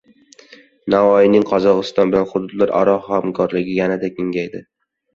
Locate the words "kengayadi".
4.21-4.69